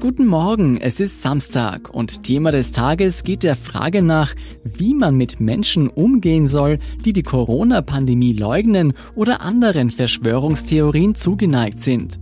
[0.00, 5.16] Guten Morgen, es ist Samstag und Thema des Tages geht der Frage nach, wie man
[5.16, 12.20] mit Menschen umgehen soll, die die Corona-Pandemie leugnen oder anderen Verschwörungstheorien zugeneigt sind.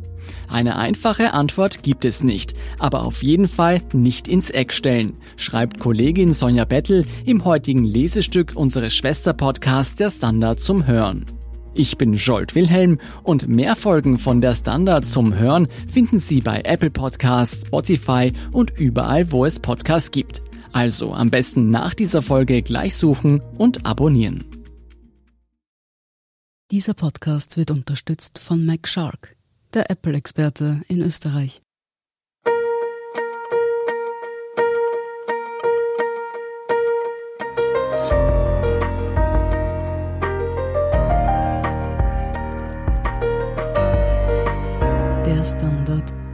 [0.48, 5.78] Eine einfache Antwort gibt es nicht, aber auf jeden Fall nicht ins Eck stellen, schreibt
[5.78, 11.26] Kollegin Sonja Bettel im heutigen Lesestück unseres Schwesterpodcasts Der Standard zum Hören.
[11.78, 16.62] Ich bin Jolt Wilhelm und mehr Folgen von der Standard zum Hören finden Sie bei
[16.64, 20.40] Apple Podcasts, Spotify und überall, wo es Podcasts gibt.
[20.72, 24.64] Also am besten nach dieser Folge gleich suchen und abonnieren.
[26.70, 29.36] Dieser Podcast wird unterstützt von Mac Shark,
[29.74, 31.60] der Apple-Experte in Österreich.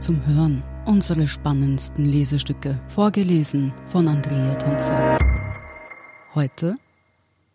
[0.03, 0.61] Zum Hören.
[0.85, 5.17] Unsere spannendsten Lesestücke, vorgelesen von Andrea Tanzer.
[6.35, 6.75] Heute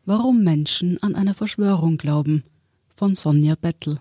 [0.07, 2.45] Warum Menschen an eine Verschwörung glauben
[2.97, 4.01] von Sonja Bettel.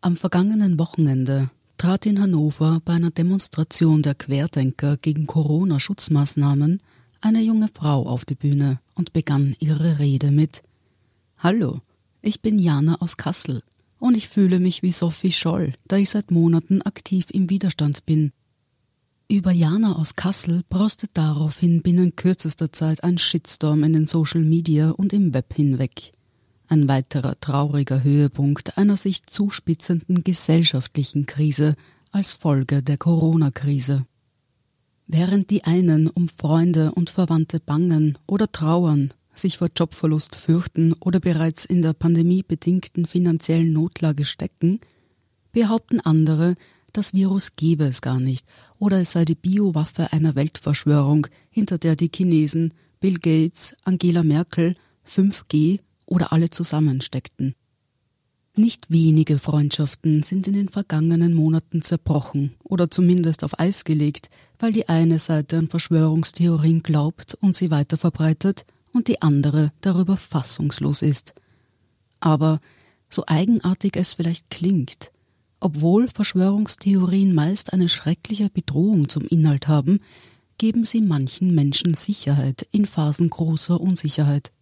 [0.00, 6.80] Am vergangenen Wochenende trat in Hannover bei einer Demonstration der Querdenker gegen Corona-Schutzmaßnahmen
[7.20, 10.62] eine junge Frau auf die Bühne und begann ihre Rede mit
[11.38, 11.80] Hallo,
[12.22, 13.64] ich bin Jana aus Kassel
[14.04, 18.32] und ich fühle mich wie Sophie Scholl, da ich seit Monaten aktiv im Widerstand bin.
[19.30, 24.90] Über Jana aus Kassel brostet daraufhin binnen kürzester Zeit ein Shitstorm in den Social Media
[24.90, 26.12] und im Web hinweg.
[26.68, 31.74] Ein weiterer trauriger Höhepunkt einer sich zuspitzenden gesellschaftlichen Krise
[32.10, 34.04] als Folge der Corona-Krise.
[35.06, 41.20] Während die einen um Freunde und Verwandte bangen oder trauern, sich vor Jobverlust fürchten oder
[41.20, 44.80] bereits in der pandemiebedingten finanziellen Notlage stecken,
[45.52, 46.54] behaupten andere,
[46.92, 48.46] das Virus gebe es gar nicht
[48.78, 54.76] oder es sei die Biowaffe einer Weltverschwörung, hinter der die Chinesen, Bill Gates, Angela Merkel,
[55.06, 57.54] 5G oder alle zusammensteckten.
[58.56, 64.30] Nicht wenige Freundschaften sind in den vergangenen Monaten zerbrochen oder zumindest auf Eis gelegt,
[64.60, 68.64] weil die eine Seite an Verschwörungstheorien glaubt und sie weiter verbreitet
[68.94, 71.34] und die andere darüber fassungslos ist.
[72.20, 72.60] Aber
[73.10, 75.12] so eigenartig es vielleicht klingt,
[75.60, 80.00] obwohl Verschwörungstheorien meist eine schreckliche Bedrohung zum Inhalt haben,
[80.58, 84.52] geben sie manchen Menschen Sicherheit in Phasen großer Unsicherheit.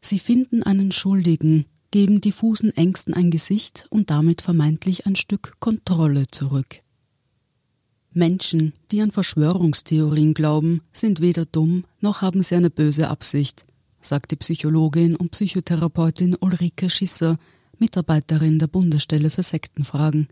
[0.00, 6.26] Sie finden einen Schuldigen, geben diffusen Ängsten ein Gesicht und damit vermeintlich ein Stück Kontrolle
[6.26, 6.83] zurück.
[8.16, 13.64] Menschen, die an Verschwörungstheorien glauben, sind weder dumm noch haben sie eine böse Absicht,
[14.00, 17.38] sagt die Psychologin und Psychotherapeutin Ulrike Schisser,
[17.78, 20.28] Mitarbeiterin der Bundesstelle für Sektenfragen.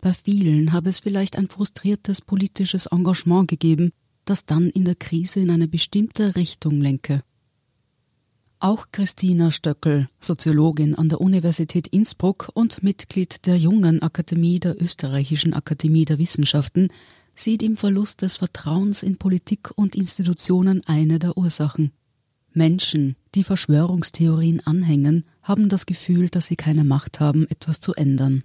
[0.00, 3.90] Bei vielen habe es vielleicht ein frustriertes politisches Engagement gegeben,
[4.24, 7.22] das dann in der Krise in eine bestimmte Richtung lenke.
[8.60, 15.54] Auch Christina Stöckel, Soziologin an der Universität Innsbruck und Mitglied der Jungen Akademie der Österreichischen
[15.54, 16.88] Akademie der Wissenschaften,
[17.36, 21.92] sieht im Verlust des Vertrauens in Politik und Institutionen eine der Ursachen.
[22.52, 28.42] Menschen, die Verschwörungstheorien anhängen, haben das Gefühl, dass sie keine Macht haben, etwas zu ändern.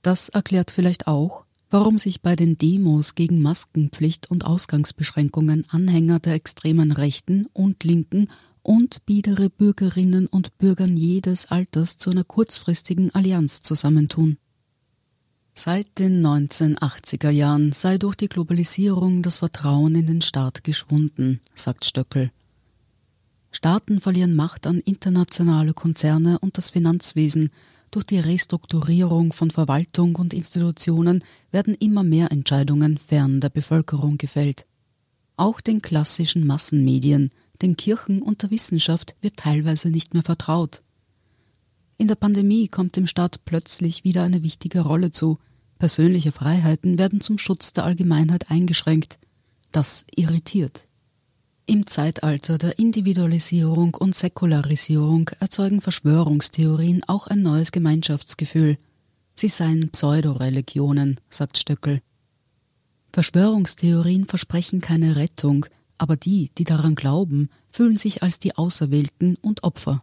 [0.00, 6.32] Das erklärt vielleicht auch, warum sich bei den Demos gegen Maskenpflicht und Ausgangsbeschränkungen Anhänger der
[6.32, 8.28] extremen Rechten und Linken
[8.66, 14.38] und biedere Bürgerinnen und Bürgern jedes Alters zu einer kurzfristigen Allianz zusammentun.
[15.54, 21.84] Seit den 1980er Jahren sei durch die Globalisierung das Vertrauen in den Staat geschwunden, sagt
[21.84, 22.32] Stöckel.
[23.52, 27.50] Staaten verlieren Macht an internationale Konzerne und das Finanzwesen.
[27.92, 31.22] Durch die Restrukturierung von Verwaltung und Institutionen
[31.52, 34.66] werden immer mehr Entscheidungen fern der Bevölkerung gefällt.
[35.36, 37.30] Auch den klassischen Massenmedien
[37.62, 40.82] den Kirchen und der Wissenschaft wird teilweise nicht mehr vertraut.
[41.98, 45.38] In der Pandemie kommt dem Staat plötzlich wieder eine wichtige Rolle zu.
[45.78, 49.18] Persönliche Freiheiten werden zum Schutz der Allgemeinheit eingeschränkt.
[49.72, 50.88] Das irritiert.
[51.68, 58.78] Im Zeitalter der Individualisierung und Säkularisierung erzeugen Verschwörungstheorien auch ein neues Gemeinschaftsgefühl.
[59.34, 62.02] Sie seien Pseudoreligionen, sagt Stöckel.
[63.12, 65.66] Verschwörungstheorien versprechen keine Rettung,
[65.98, 70.00] aber die, die daran glauben, fühlen sich als die Auserwählten und Opfer.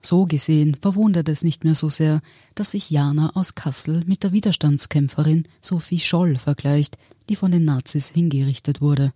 [0.00, 2.20] So gesehen verwundert es nicht mehr so sehr,
[2.54, 6.96] dass sich Jana aus Kassel mit der Widerstandskämpferin Sophie Scholl vergleicht,
[7.28, 9.12] die von den Nazis hingerichtet wurde.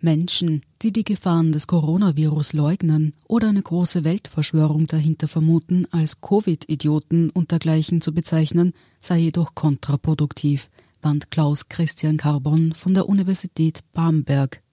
[0.00, 7.30] Menschen, die die Gefahren des Coronavirus leugnen oder eine große Weltverschwörung dahinter vermuten, als Covid-Idioten
[7.30, 10.68] und dergleichen zu bezeichnen, sei jedoch kontraproduktiv–
[11.04, 14.63] warnt Klaus Christian Carbon von der Universität Bamberg.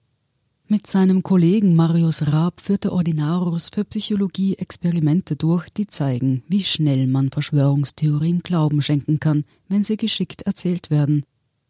[0.72, 6.64] Mit seinem Kollegen Marius Raab führt der Ordinarus für Psychologie Experimente durch, die zeigen, wie
[6.64, 11.26] schnell man Verschwörungstheorien Glauben schenken kann, wenn sie geschickt erzählt werden.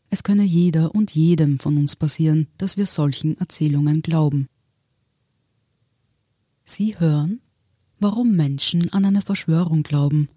[0.08, 4.46] Es könne jeder und jedem von uns passieren, dass wir solchen Erzählungen glauben.
[6.64, 7.40] Sie hören,
[7.98, 10.28] warum Menschen an eine Verschwörung glauben.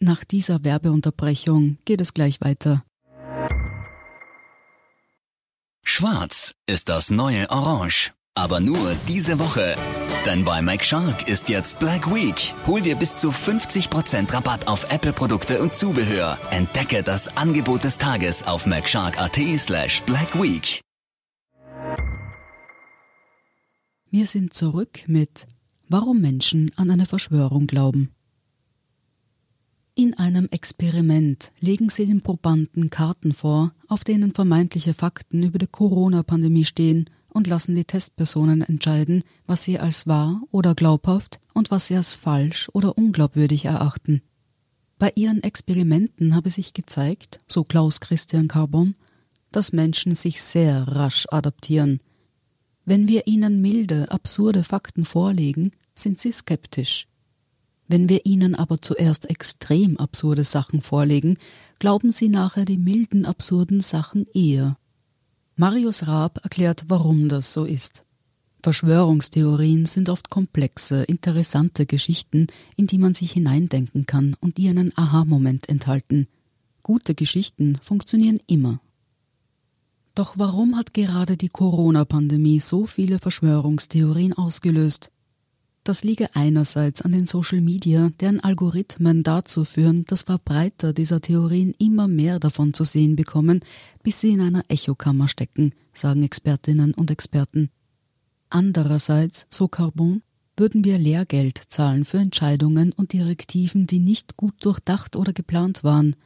[0.00, 2.82] Nach dieser Werbeunterbrechung geht es gleich weiter.
[5.96, 8.10] Schwarz ist das neue Orange.
[8.34, 9.76] Aber nur diese Woche.
[10.26, 12.52] Denn bei McShark ist jetzt Black Week.
[12.66, 16.36] Hol dir bis zu 50% Rabatt auf Apple-Produkte und Zubehör.
[16.50, 20.80] Entdecke das Angebot des Tages auf McShark.at slash Black Week.
[24.10, 25.46] Wir sind zurück mit
[25.88, 28.10] Warum Menschen an eine Verschwörung glauben.
[29.96, 35.68] In einem Experiment legen sie den Probanden Karten vor, auf denen vermeintliche Fakten über die
[35.68, 41.86] Corona-Pandemie stehen und lassen die Testpersonen entscheiden, was sie als wahr oder glaubhaft und was
[41.86, 44.22] sie als falsch oder unglaubwürdig erachten.
[44.98, 48.96] Bei ihren Experimenten habe sich gezeigt, so Klaus Christian Carbon,
[49.52, 52.00] dass Menschen sich sehr rasch adaptieren.
[52.84, 57.06] Wenn wir ihnen milde, absurde Fakten vorlegen, sind sie skeptisch.
[57.86, 61.36] Wenn wir ihnen aber zuerst extrem absurde Sachen vorlegen,
[61.78, 64.78] glauben sie nachher die milden, absurden Sachen eher.
[65.56, 68.04] Marius Raab erklärt, warum das so ist.
[68.62, 72.46] Verschwörungstheorien sind oft komplexe, interessante Geschichten,
[72.76, 76.28] in die man sich hineindenken kann und die einen Aha-Moment enthalten.
[76.82, 78.80] Gute Geschichten funktionieren immer.
[80.14, 85.10] Doch warum hat gerade die Corona-Pandemie so viele Verschwörungstheorien ausgelöst?
[85.84, 91.74] Das liege einerseits an den Social Media, deren Algorithmen dazu führen, dass Verbreiter dieser Theorien
[91.78, 93.60] immer mehr davon zu sehen bekommen,
[94.02, 97.68] bis sie in einer Echokammer stecken, sagen Expertinnen und Experten.
[98.48, 100.22] Andererseits, so Carbon,
[100.56, 106.16] würden wir Lehrgeld zahlen für Entscheidungen und Direktiven, die nicht gut durchdacht oder geplant waren.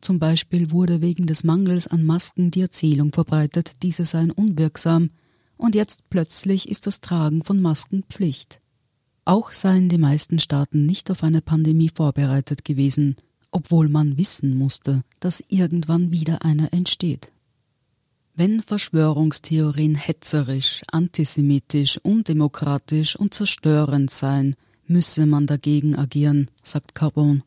[0.00, 5.10] Zum Beispiel wurde wegen des Mangels an Masken die Erzählung verbreitet, diese seien unwirksam,
[5.58, 8.62] und jetzt plötzlich ist das Tragen von Masken Pflicht.
[9.28, 13.14] Auch seien die meisten Staaten nicht auf eine Pandemie vorbereitet gewesen,
[13.50, 17.30] obwohl man wissen musste, dass irgendwann wieder eine entsteht.
[18.34, 27.42] Wenn Verschwörungstheorien hetzerisch, antisemitisch, undemokratisch und zerstörend seien, müsse man dagegen agieren, sagt Carbon.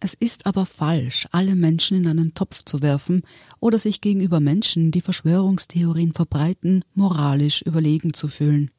[0.00, 3.22] Es ist aber falsch, alle Menschen in einen Topf zu werfen
[3.58, 8.70] oder sich gegenüber Menschen, die Verschwörungstheorien verbreiten, moralisch überlegen zu fühlen.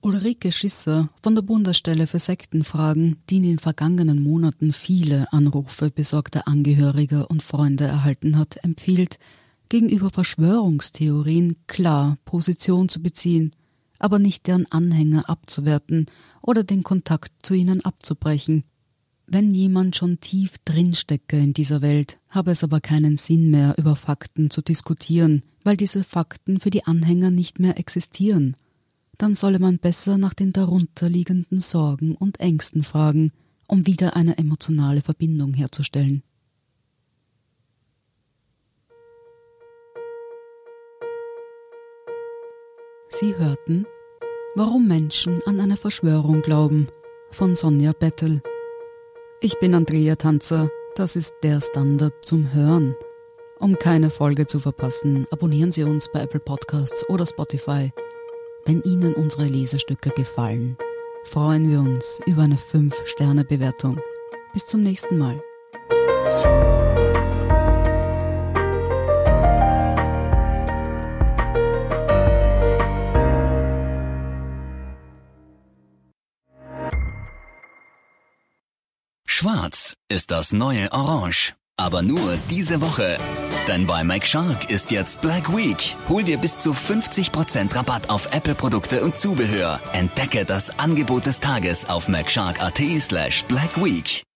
[0.00, 6.46] Ulrike Schisser von der Bundesstelle für Sektenfragen, die in den vergangenen Monaten viele Anrufe besorgter
[6.46, 9.18] Angehöriger und Freunde erhalten hat, empfiehlt,
[9.68, 13.50] gegenüber Verschwörungstheorien klar Position zu beziehen,
[13.98, 16.06] aber nicht deren Anhänger abzuwerten
[16.42, 18.62] oder den Kontakt zu ihnen abzubrechen.
[19.26, 23.96] Wenn jemand schon tief drinstecke in dieser Welt, habe es aber keinen Sinn mehr, über
[23.96, 28.56] Fakten zu diskutieren, weil diese Fakten für die Anhänger nicht mehr existieren
[29.18, 33.32] dann solle man besser nach den darunterliegenden Sorgen und Ängsten fragen,
[33.66, 36.22] um wieder eine emotionale Verbindung herzustellen.
[43.10, 43.84] Sie hörten
[44.54, 46.88] Warum Menschen an eine Verschwörung glauben
[47.30, 48.42] von Sonja Bettel.
[49.40, 52.96] Ich bin Andrea Tanzer, das ist der Standard zum Hören.
[53.60, 57.92] Um keine Folge zu verpassen, abonnieren Sie uns bei Apple Podcasts oder Spotify.
[58.68, 60.76] Wenn Ihnen unsere Lesestücke gefallen,
[61.24, 63.98] freuen wir uns über eine 5-Sterne-Bewertung.
[64.52, 65.42] Bis zum nächsten Mal.
[79.24, 81.54] Schwarz ist das neue Orange.
[81.80, 83.18] Aber nur diese Woche.
[83.68, 85.96] Denn bei McShark ist jetzt Black Week.
[86.08, 89.80] Hol dir bis zu 50% Rabatt auf Apple-Produkte und Zubehör.
[89.92, 94.27] Entdecke das Angebot des Tages auf McShark.at slash Black Week.